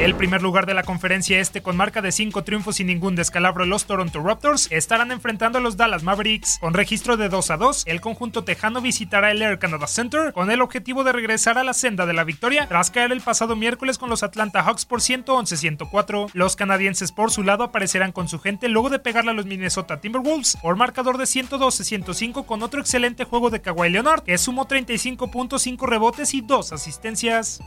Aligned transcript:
El 0.00 0.14
primer 0.14 0.40
lugar 0.40 0.64
de 0.64 0.72
la 0.72 0.82
conferencia 0.82 1.40
este 1.40 1.60
con 1.60 1.76
marca 1.76 2.00
de 2.00 2.10
5 2.10 2.42
triunfos 2.42 2.80
y 2.80 2.84
ningún 2.84 3.16
descalabro 3.16 3.66
los 3.66 3.84
Toronto 3.84 4.22
Raptors 4.22 4.66
estarán 4.70 5.12
enfrentando 5.12 5.58
a 5.58 5.60
los 5.60 5.76
Dallas 5.76 6.02
Mavericks. 6.02 6.56
Con 6.58 6.72
registro 6.72 7.18
de 7.18 7.28
2 7.28 7.50
a 7.50 7.58
2, 7.58 7.82
el 7.86 8.00
conjunto 8.00 8.42
tejano 8.42 8.80
visitará 8.80 9.30
el 9.30 9.42
Air 9.42 9.58
Canada 9.58 9.86
Center 9.86 10.32
con 10.32 10.50
el 10.50 10.62
objetivo 10.62 11.04
de 11.04 11.12
regresar 11.12 11.58
a 11.58 11.64
la 11.64 11.74
senda 11.74 12.06
de 12.06 12.14
la 12.14 12.24
victoria 12.24 12.66
tras 12.66 12.90
caer 12.90 13.12
el 13.12 13.20
pasado 13.20 13.56
miércoles 13.56 13.98
con 13.98 14.08
los 14.08 14.22
Atlanta 14.22 14.62
Hawks 14.62 14.86
por 14.86 15.00
111-104. 15.00 16.30
Los 16.32 16.56
canadienses 16.56 17.12
por 17.12 17.30
su 17.30 17.42
lado 17.42 17.64
aparecerán 17.64 18.12
con 18.12 18.26
su 18.26 18.40
gente 18.40 18.70
luego 18.70 18.88
de 18.88 19.00
pegarle 19.00 19.32
a 19.32 19.34
los 19.34 19.44
Minnesota 19.44 20.00
Timberwolves 20.00 20.56
por 20.62 20.76
marcador 20.76 21.18
de 21.18 21.24
112-105 21.24 22.46
con 22.46 22.62
otro 22.62 22.80
excelente 22.80 23.24
juego 23.24 23.50
de 23.50 23.60
Kawhi 23.60 23.90
Leonard 23.90 24.22
que 24.22 24.38
sumó 24.38 24.66
35.5 24.66 25.86
rebotes 25.86 26.32
y 26.32 26.40
2 26.40 26.72
asistencias. 26.72 27.60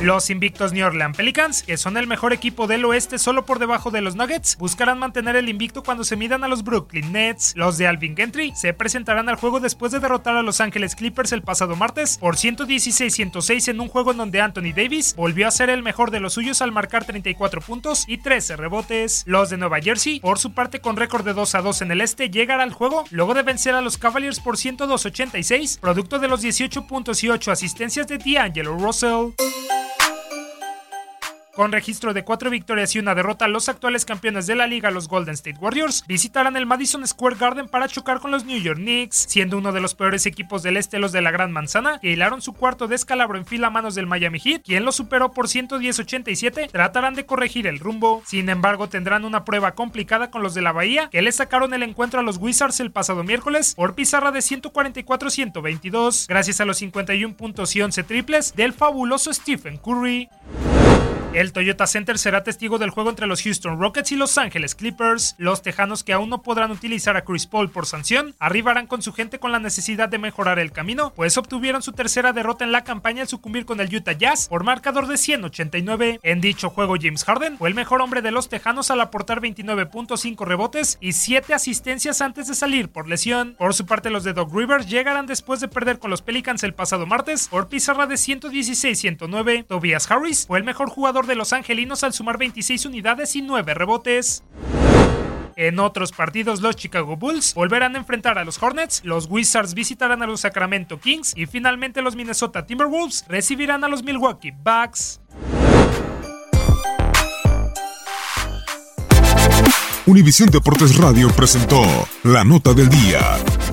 Los 0.00 0.30
invictos 0.30 0.72
New 0.72 0.86
Orleans 0.86 1.16
Pelicans, 1.16 1.64
que 1.64 1.76
son 1.76 1.96
el 1.96 2.06
mejor 2.06 2.32
equipo 2.32 2.68
del 2.68 2.84
oeste 2.84 3.18
solo 3.18 3.44
por 3.44 3.58
debajo 3.58 3.90
de 3.90 4.00
los 4.00 4.14
Nuggets, 4.14 4.56
buscarán 4.56 5.00
mantener 5.00 5.34
el 5.34 5.48
invicto 5.48 5.82
cuando 5.82 6.04
se 6.04 6.14
midan 6.14 6.44
a 6.44 6.48
los 6.48 6.62
Brooklyn 6.62 7.10
Nets. 7.10 7.52
Los 7.56 7.78
de 7.78 7.88
Alvin 7.88 8.16
Gentry 8.16 8.52
se 8.54 8.72
presentarán 8.72 9.28
al 9.28 9.34
juego 9.34 9.58
después 9.58 9.90
de 9.90 9.98
derrotar 9.98 10.36
a 10.36 10.42
Los 10.42 10.60
Ángeles 10.60 10.94
Clippers 10.94 11.32
el 11.32 11.42
pasado 11.42 11.74
martes 11.74 12.16
por 12.18 12.36
116-106 12.36 13.68
en 13.68 13.80
un 13.80 13.88
juego 13.88 14.12
en 14.12 14.18
donde 14.18 14.40
Anthony 14.40 14.72
Davis 14.74 15.16
volvió 15.16 15.48
a 15.48 15.50
ser 15.50 15.68
el 15.68 15.82
mejor 15.82 16.12
de 16.12 16.20
los 16.20 16.34
suyos 16.34 16.62
al 16.62 16.70
marcar 16.70 17.04
34 17.04 17.60
puntos 17.60 18.04
y 18.06 18.18
13 18.18 18.54
rebotes. 18.54 19.24
Los 19.26 19.50
de 19.50 19.56
Nueva 19.56 19.80
Jersey, 19.80 20.20
por 20.20 20.38
su 20.38 20.52
parte 20.52 20.80
con 20.80 20.96
récord 20.96 21.24
de 21.24 21.32
2 21.32 21.56
a 21.56 21.62
2 21.62 21.82
en 21.82 21.90
el 21.90 22.02
este, 22.02 22.30
llegará 22.30 22.62
al 22.62 22.72
juego 22.72 23.02
luego 23.10 23.34
de 23.34 23.42
vencer 23.42 23.74
a 23.74 23.80
los 23.80 23.98
Cavaliers 23.98 24.38
por 24.38 24.58
102-86, 24.58 25.80
producto 25.80 26.20
de 26.20 26.28
los 26.28 26.40
18 26.40 26.86
puntos 26.86 27.24
y 27.24 27.30
8 27.30 27.50
asistencias 27.50 28.06
de 28.06 28.18
D'Angelo 28.18 28.78
Russell. 28.78 29.32
Con 31.58 31.72
registro 31.72 32.14
de 32.14 32.22
cuatro 32.22 32.50
victorias 32.50 32.94
y 32.94 33.00
una 33.00 33.16
derrota, 33.16 33.48
los 33.48 33.68
actuales 33.68 34.04
campeones 34.04 34.46
de 34.46 34.54
la 34.54 34.68
liga, 34.68 34.92
los 34.92 35.08
Golden 35.08 35.34
State 35.34 35.58
Warriors, 35.58 36.04
visitarán 36.06 36.56
el 36.56 36.66
Madison 36.66 37.04
Square 37.04 37.34
Garden 37.34 37.66
para 37.66 37.88
chocar 37.88 38.20
con 38.20 38.30
los 38.30 38.44
New 38.44 38.60
York 38.60 38.78
Knicks, 38.78 39.26
siendo 39.28 39.58
uno 39.58 39.72
de 39.72 39.80
los 39.80 39.96
peores 39.96 40.24
equipos 40.26 40.62
del 40.62 40.76
este 40.76 41.00
los 41.00 41.10
de 41.10 41.20
la 41.20 41.32
Gran 41.32 41.50
Manzana, 41.50 41.98
que 41.98 42.12
hilaron 42.12 42.42
su 42.42 42.52
cuarto 42.52 42.86
descalabro 42.86 43.38
en 43.38 43.44
fila 43.44 43.66
a 43.66 43.70
manos 43.70 43.96
del 43.96 44.06
Miami 44.06 44.38
Heat, 44.38 44.62
quien 44.62 44.84
lo 44.84 44.92
superó 44.92 45.32
por 45.32 45.48
110-87, 45.48 46.70
tratarán 46.70 47.14
de 47.14 47.26
corregir 47.26 47.66
el 47.66 47.80
rumbo. 47.80 48.22
Sin 48.24 48.48
embargo, 48.50 48.88
tendrán 48.88 49.24
una 49.24 49.44
prueba 49.44 49.74
complicada 49.74 50.30
con 50.30 50.44
los 50.44 50.54
de 50.54 50.62
la 50.62 50.70
Bahía, 50.70 51.08
que 51.10 51.22
le 51.22 51.32
sacaron 51.32 51.74
el 51.74 51.82
encuentro 51.82 52.20
a 52.20 52.22
los 52.22 52.36
Wizards 52.36 52.78
el 52.78 52.92
pasado 52.92 53.24
miércoles 53.24 53.74
por 53.74 53.96
pizarra 53.96 54.30
de 54.30 54.38
144-122, 54.38 56.28
gracias 56.28 56.60
a 56.60 56.64
los 56.64 56.78
51 56.78 57.34
puntos 57.34 57.74
y 57.74 57.82
11 57.82 58.04
triples 58.04 58.54
del 58.54 58.72
fabuloso 58.72 59.34
Stephen 59.34 59.76
Curry. 59.76 60.28
El 61.34 61.52
Toyota 61.52 61.86
Center 61.86 62.18
será 62.18 62.42
testigo 62.42 62.78
del 62.78 62.88
juego 62.88 63.10
entre 63.10 63.26
los 63.26 63.42
Houston 63.42 63.78
Rockets 63.78 64.12
y 64.12 64.16
Los 64.16 64.38
Ángeles 64.38 64.74
Clippers. 64.74 65.34
Los 65.36 65.60
tejanos 65.60 66.02
que 66.02 66.14
aún 66.14 66.30
no 66.30 66.42
podrán 66.42 66.70
utilizar 66.70 67.18
a 67.18 67.24
Chris 67.24 67.46
Paul 67.46 67.70
por 67.70 67.84
sanción 67.84 68.34
arribarán 68.38 68.86
con 68.86 69.02
su 69.02 69.12
gente 69.12 69.38
con 69.38 69.52
la 69.52 69.58
necesidad 69.58 70.08
de 70.08 70.18
mejorar 70.18 70.58
el 70.58 70.72
camino, 70.72 71.12
pues 71.14 71.36
obtuvieron 71.36 71.82
su 71.82 71.92
tercera 71.92 72.32
derrota 72.32 72.64
en 72.64 72.72
la 72.72 72.82
campaña 72.82 73.22
al 73.22 73.28
sucumbir 73.28 73.66
con 73.66 73.78
el 73.80 73.94
Utah 73.94 74.12
Jazz 74.12 74.48
por 74.48 74.64
marcador 74.64 75.06
de 75.06 75.18
189. 75.18 76.18
En 76.22 76.40
dicho 76.40 76.70
juego, 76.70 76.96
James 77.00 77.24
Harden 77.24 77.58
fue 77.58 77.68
el 77.68 77.74
mejor 77.74 78.00
hombre 78.00 78.22
de 78.22 78.30
los 78.30 78.48
tejanos 78.48 78.90
al 78.90 79.02
aportar 79.02 79.42
29.5 79.42 80.46
rebotes 80.46 80.96
y 80.98 81.12
7 81.12 81.52
asistencias 81.52 82.22
antes 82.22 82.48
de 82.48 82.54
salir 82.54 82.88
por 82.88 83.06
lesión. 83.06 83.54
Por 83.58 83.74
su 83.74 83.84
parte, 83.84 84.08
los 84.08 84.24
de 84.24 84.32
Doug 84.32 84.56
Rivers 84.56 84.88
llegarán 84.88 85.26
después 85.26 85.60
de 85.60 85.68
perder 85.68 85.98
con 85.98 86.10
los 86.10 86.22
Pelicans 86.22 86.62
el 86.62 86.74
pasado 86.74 87.04
martes 87.04 87.48
por 87.48 87.68
pizarra 87.68 88.06
de 88.06 88.14
116-109. 88.14 89.66
Tobias 89.66 90.10
Harris 90.10 90.46
fue 90.46 90.58
el 90.58 90.64
mejor 90.64 90.88
jugador 90.88 91.17
de 91.26 91.34
los 91.34 91.52
angelinos 91.52 92.04
al 92.04 92.12
sumar 92.12 92.38
26 92.38 92.86
unidades 92.86 93.34
y 93.36 93.42
9 93.42 93.74
rebotes. 93.74 94.44
En 95.56 95.80
otros 95.80 96.12
partidos, 96.12 96.60
los 96.60 96.76
Chicago 96.76 97.16
Bulls 97.16 97.52
volverán 97.52 97.96
a 97.96 97.98
enfrentar 97.98 98.38
a 98.38 98.44
los 98.44 98.62
Hornets, 98.62 99.04
los 99.04 99.26
Wizards 99.28 99.74
visitarán 99.74 100.22
a 100.22 100.26
los 100.26 100.42
Sacramento 100.42 101.00
Kings 101.00 101.32
y 101.36 101.46
finalmente 101.46 102.00
los 102.00 102.14
Minnesota 102.14 102.64
Timberwolves 102.64 103.24
recibirán 103.28 103.82
a 103.82 103.88
los 103.88 104.04
Milwaukee 104.04 104.52
Bucks. 104.52 105.20
Univisión 110.06 110.48
Deportes 110.48 110.96
Radio 110.96 111.28
presentó 111.30 111.82
La 112.22 112.44
Nota 112.44 112.72
del 112.72 112.88
Día. 112.88 113.18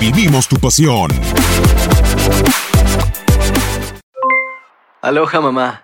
Vivimos 0.00 0.48
tu 0.48 0.56
pasión. 0.56 1.10
Aloha 5.00 5.40
mamá, 5.40 5.83